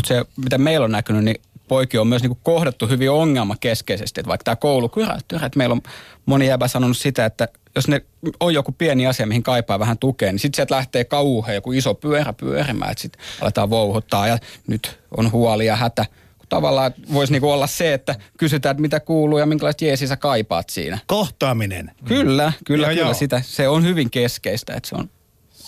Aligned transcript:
Mutta 0.00 0.08
se, 0.08 0.24
mitä 0.36 0.58
meillä 0.58 0.84
on 0.84 0.92
näkynyt, 0.92 1.24
niin 1.24 1.36
poiki 1.68 1.98
on 1.98 2.06
myös 2.06 2.22
niin 2.22 2.30
kuin 2.30 2.40
kohdattu 2.42 2.86
hyvin 2.86 3.10
ongelmakeskeisesti. 3.10 4.20
Että 4.20 4.28
vaikka 4.28 4.44
tämä 4.44 4.56
koulu 4.56 4.88
kyräytyy, 4.88 5.36
että 5.36 5.58
meillä 5.58 5.72
on 5.72 5.82
moni 6.26 6.46
jäbä 6.46 6.68
sanonut 6.68 6.96
sitä, 6.96 7.24
että 7.24 7.48
jos 7.74 7.88
ne 7.88 8.02
on 8.40 8.54
joku 8.54 8.72
pieni 8.72 9.06
asia, 9.06 9.26
mihin 9.26 9.42
kaipaa 9.42 9.78
vähän 9.78 9.98
tukea, 9.98 10.32
niin 10.32 10.38
sitten 10.38 10.56
sieltä 10.56 10.74
lähtee 10.74 11.04
kauhean 11.04 11.54
joku 11.54 11.72
iso 11.72 11.94
pyörä 11.94 12.32
pyörimään, 12.32 12.90
että 12.90 13.02
sitten 13.02 13.22
aletaan 13.40 13.70
vouhuttaa 13.70 14.28
ja 14.28 14.38
nyt 14.66 14.98
on 15.16 15.32
huoli 15.32 15.66
ja 15.66 15.76
hätä. 15.76 16.06
Tavallaan 16.48 16.94
voisi 17.12 17.32
niinku 17.32 17.50
olla 17.50 17.66
se, 17.66 17.94
että 17.94 18.14
kysytään, 18.38 18.70
että 18.70 18.82
mitä 18.82 19.00
kuuluu 19.00 19.38
ja 19.38 19.46
minkälaista 19.46 19.84
jeesiä 19.84 20.08
sä 20.08 20.16
kaipaat 20.16 20.70
siinä. 20.70 20.98
Kohtaaminen. 21.06 21.90
Kyllä, 22.04 22.52
kyllä, 22.66 22.86
Ja 22.86 22.90
kyllä 22.94 23.06
joo. 23.06 23.14
sitä. 23.14 23.42
Se 23.44 23.68
on 23.68 23.84
hyvin 23.84 24.10
keskeistä, 24.10 24.74
että 24.74 24.88
se 24.88 24.94
on 24.94 25.10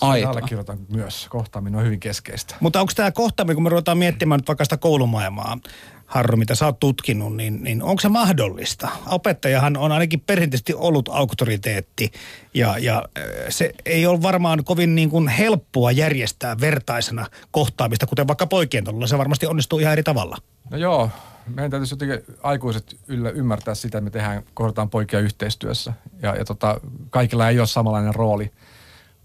Sen 0.03 0.11
aitoa. 0.11 0.29
allekirjoitan 0.29 0.77
myös. 0.89 1.27
Kohtaaminen 1.29 1.79
on 1.79 1.85
hyvin 1.85 1.99
keskeistä. 1.99 2.55
Mutta 2.59 2.81
onko 2.81 2.93
tämä 2.95 3.11
kohtaaminen, 3.11 3.55
kun 3.55 3.63
me 3.63 3.69
ruvetaan 3.69 3.97
miettimään 3.97 4.39
nyt 4.39 4.47
vaikka 4.47 4.63
sitä 4.63 4.77
koulumaailmaa, 4.77 5.57
Harro, 6.05 6.37
mitä 6.37 6.55
sä 6.55 6.65
oot 6.65 6.79
tutkinut, 6.79 7.35
niin, 7.35 7.63
niin 7.63 7.83
onko 7.83 8.01
se 8.01 8.09
mahdollista? 8.09 8.89
Opettajahan 9.07 9.77
on 9.77 9.91
ainakin 9.91 10.19
perinteisesti 10.19 10.73
ollut 10.73 11.09
auktoriteetti 11.09 12.11
ja, 12.53 12.77
ja 12.77 13.03
se 13.49 13.73
ei 13.85 14.05
ole 14.05 14.21
varmaan 14.21 14.63
kovin 14.63 14.95
niin 14.95 15.09
kuin 15.09 15.27
helppoa 15.27 15.91
järjestää 15.91 16.59
vertaisena 16.59 17.25
kohtaamista, 17.51 18.05
kuten 18.05 18.27
vaikka 18.27 18.47
poikien 18.47 18.83
talolla. 18.83 19.07
Se 19.07 19.17
varmasti 19.17 19.47
onnistuu 19.47 19.79
ihan 19.79 19.93
eri 19.93 20.03
tavalla. 20.03 20.37
No 20.69 20.77
joo, 20.77 21.09
meidän 21.55 21.71
täytyisi 21.71 21.93
jotenkin 21.93 22.35
aikuiset 22.43 22.95
yllä 23.07 23.29
ymmärtää 23.29 23.75
sitä, 23.75 23.97
että 23.97 24.05
me 24.05 24.09
tehdään, 24.09 24.43
kohdataan 24.53 24.89
poikia 24.89 25.19
yhteistyössä. 25.19 25.93
Ja, 26.21 26.35
ja 26.35 26.45
tota, 26.45 26.79
kaikilla 27.09 27.49
ei 27.49 27.59
ole 27.59 27.67
samanlainen 27.67 28.15
rooli 28.15 28.51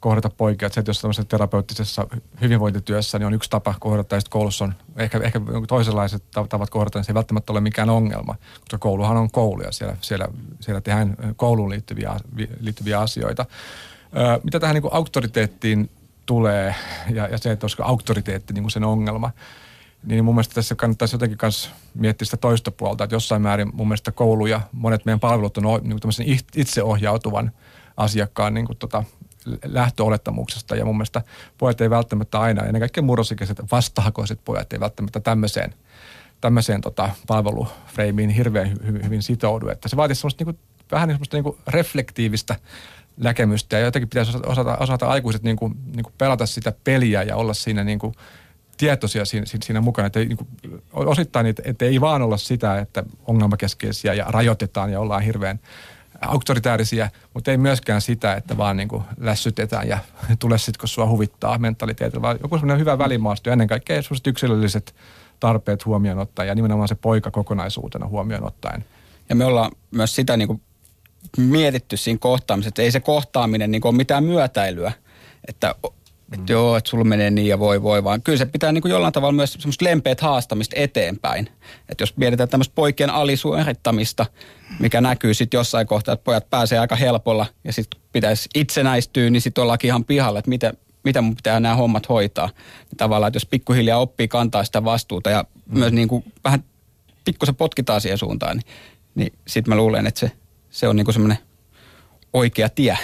kohdata 0.01 0.30
poikia. 0.30 0.66
Että 0.66 0.75
se, 0.75 0.80
että 0.80 0.91
jos 0.91 1.01
tämmöisessä 1.01 1.29
terapeuttisessa 1.29 2.07
hyvinvointityössä 2.41 3.19
niin 3.19 3.27
on 3.27 3.34
yksi 3.34 3.51
tapa 3.51 3.75
kohdata, 3.80 4.15
ja 4.15 4.21
koulussa 4.30 4.65
on 4.65 4.74
ehkä, 4.97 5.21
ehkä 5.23 5.41
toisenlaiset 5.69 6.23
tav- 6.23 6.48
tavat 6.48 6.71
kohdata, 6.71 6.98
niin 6.98 7.05
se 7.05 7.12
ei 7.12 7.15
välttämättä 7.15 7.52
ole 7.52 7.61
mikään 7.61 7.91
ongelma. 7.91 8.34
Koska 8.61 8.79
kouluhan 8.79 9.16
on 9.16 9.30
koulu 9.30 9.63
ja 9.63 9.73
siellä, 9.73 9.96
siellä, 10.01 10.29
siellä 10.60 10.80
tehdään 10.80 11.16
kouluun 11.37 11.71
liittyviä, 11.71 12.16
liittyviä 12.60 13.01
asioita. 13.01 13.46
Ö, 14.16 14.40
mitä 14.45 14.60
tähän 14.60 14.74
niin 14.74 14.93
auktoriteettiin 14.93 15.90
tulee, 16.27 16.74
ja, 17.10 17.29
ja 17.29 17.38
se, 17.38 17.51
että 17.51 17.65
olisiko 17.65 17.83
auktoriteetti 17.83 18.55
niin 18.55 18.71
sen 18.71 18.85
ongelma, 18.85 19.30
niin 20.02 20.24
mun 20.24 20.35
mielestä 20.35 20.55
tässä 20.55 20.74
kannattaisi 20.74 21.15
jotenkin 21.15 21.38
myös 21.43 21.71
miettiä 21.95 22.24
sitä 22.24 22.37
toista 22.37 22.71
puolta, 22.71 23.05
että 23.05 23.16
jossain 23.16 23.43
määrin 23.43 23.71
mun 23.73 23.88
mielestä 23.88 24.12
koulu 24.12 24.46
ja 24.46 24.60
monet 24.73 25.05
meidän 25.05 25.21
palvelut 25.21 25.59
on 25.59 25.65
niin 25.85 26.38
itseohjautuvan 26.57 27.52
asiakkaan 27.96 28.55
niin 28.55 28.66
kuin 28.66 28.79
tota, 28.79 29.05
lähtöolettamuksesta 29.65 30.77
ja 30.77 30.85
mun 30.85 30.96
mielestä 30.96 31.23
pojat 31.59 31.80
ei 31.80 31.91
välttämättä 31.91 32.41
aina, 32.41 32.65
ennen 32.65 32.80
kaikkea 32.80 33.02
murrosikäiset 33.02 33.63
vastahakoiset 33.73 34.40
pojat 34.45 34.73
ei 34.73 34.80
välttämättä 34.80 35.21
tämmöiseen, 35.21 35.74
tämmöiseen 36.40 36.80
tota, 36.80 37.10
palvelufreimiin 37.27 38.30
hirveän 38.30 38.73
hy- 38.73 39.05
hyvin 39.05 39.23
sitoudu, 39.23 39.68
että 39.68 39.88
se 39.88 39.96
vaatii 39.96 40.15
semmoista 40.15 40.45
niin 40.45 40.55
kuin, 40.55 40.59
vähän 40.93 41.09
semmoista 41.09 41.37
niin 41.37 41.45
kuin 41.45 41.59
reflektiivistä 41.66 42.57
näkemystä 43.16 43.79
ja 43.79 43.85
jotenkin 43.85 44.09
pitäisi 44.09 44.38
osata, 44.46 44.77
osata, 44.77 45.07
aikuiset 45.07 45.43
niin 45.43 45.57
kuin, 45.57 45.74
niin 45.95 46.02
kuin 46.02 46.15
pelata 46.18 46.46
sitä 46.46 46.73
peliä 46.85 47.23
ja 47.23 47.37
olla 47.37 47.55
siinä 47.55 47.85
niin 47.85 47.99
kuin 47.99 48.15
tietoisia 48.77 49.24
siinä, 49.24 49.46
siinä, 49.46 49.80
mukana, 49.80 50.07
että 50.07 50.18
niin 50.21 50.37
kuin, 50.37 50.49
osittain, 50.93 51.46
että, 51.46 51.62
että 51.66 51.85
ei 51.85 52.01
vaan 52.01 52.23
olla 52.23 52.37
sitä, 52.37 52.79
että 52.79 53.05
ongelmakeskeisiä 53.27 54.15
ja 54.15 54.24
rajoitetaan 54.29 54.93
ja 54.93 55.01
ollaan 55.01 55.23
hirveän 55.23 55.60
auktoritäärisiä, 56.21 57.11
mutta 57.35 57.51
ei 57.51 57.57
myöskään 57.57 58.01
sitä, 58.01 58.35
että 58.35 58.57
vaan 58.57 58.77
niin 58.77 58.88
kuin 58.88 59.02
lässytetään 59.21 59.88
ja 59.88 59.99
tule 60.38 60.59
sitten, 60.59 60.80
kun 60.80 60.88
sua 60.88 61.07
huvittaa 61.07 61.59
mentaliteetillä, 61.59 62.23
vaan 62.23 62.38
joku 62.43 62.59
semmoinen 62.59 62.80
hyvä 62.80 62.99
välimaasto 62.99 63.49
ja 63.49 63.52
ennen 63.52 63.69
kaikkea 63.69 64.03
semmoiset 64.03 64.27
yksilölliset 64.27 64.94
tarpeet 65.41 65.87
huomioon 65.87 66.19
ottaen 66.19 66.49
ja 66.49 66.55
nimenomaan 66.55 66.89
se 66.89 66.94
poika 66.94 67.31
kokonaisuutena 67.31 68.06
huomioon 68.06 68.44
ottaen. 68.44 68.84
Ja 69.28 69.37
me 69.37 69.44
ollaan 69.44 69.71
myös 69.91 70.15
sitä 70.15 70.37
niin 70.37 70.49
kuin 70.49 70.62
mietitty 71.37 71.97
siinä 71.97 72.19
kohtaamisessa, 72.19 72.69
että 72.69 72.83
ei 72.83 72.91
se 72.91 73.01
kohtaaminen 73.01 73.71
niin 73.71 73.81
kuin 73.81 73.91
ole 73.91 73.97
mitään 73.97 74.25
myötäilyä, 74.25 74.93
että, 75.49 75.75
että 76.33 76.53
joo, 76.53 76.77
että 76.77 76.91
sulla 76.91 77.05
menee 77.05 77.31
niin 77.31 77.47
ja 77.47 77.59
voi 77.59 77.83
voi, 77.83 78.05
vaan 78.05 78.22
kyllä 78.22 78.39
se 78.39 78.47
pitää 78.47 78.72
niin 78.72 78.83
kuin 78.83 78.91
jollain 78.91 79.12
tavalla 79.12 79.33
myös 79.33 79.53
semmoista 79.53 79.84
lempeät 79.84 80.21
haastamista 80.21 80.77
eteenpäin. 80.78 81.49
Että 81.89 82.03
jos 82.03 82.16
mietitään 82.16 82.49
tämmöistä 82.49 82.75
poikien 82.75 83.11
alisuorittamista, 83.11 84.27
mikä 84.78 85.00
näkyy 85.00 85.34
sitten 85.34 85.59
jossain 85.59 85.87
kohtaa, 85.87 86.12
että 86.12 86.25
pojat 86.25 86.50
pääsee 86.50 86.78
aika 86.78 86.97
helpolla 86.97 87.47
ja 87.65 87.72
sitten 87.72 88.00
pitäisi 88.12 88.49
itsenäistyä, 88.55 89.31
niin 89.31 89.41
sitten 89.41 89.62
ollaankin 89.62 89.89
ihan 89.89 90.05
pihalla, 90.05 90.39
että 90.39 90.49
miten, 90.49 90.77
mitä 91.05 91.22
mun 91.22 91.37
pitää 91.37 91.61
nämä 91.61 91.75
hommat 91.75 92.09
hoitaa. 92.09 92.50
Tavallaan, 92.97 93.28
että 93.28 93.37
jos 93.37 93.47
pikkuhiljaa 93.47 93.99
oppii 93.99 94.28
kantaa 94.28 94.65
sitä 94.65 94.84
vastuuta 94.84 95.31
ja 95.31 95.45
mm. 95.66 95.78
myös 95.78 95.93
niin 95.93 96.09
kuin 96.09 96.25
vähän 96.45 96.65
pikkusen 97.25 97.56
potkitaan 97.56 98.00
siihen 98.00 98.19
suuntaan, 98.19 98.56
niin, 98.56 98.66
niin 99.15 99.33
sitten 99.47 99.71
mä 99.71 99.77
luulen, 99.77 100.06
että 100.06 100.21
se, 100.21 100.33
se 100.71 100.89
on 100.89 100.97
niin 100.97 101.05
kuin 101.05 101.12
semmoinen 101.12 101.39
oikea 102.33 102.69
tie. 102.69 102.99